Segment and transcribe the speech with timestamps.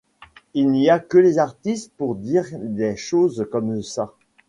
[0.55, 4.13] Il n’y a que les artistes pour dire des choses comme ça.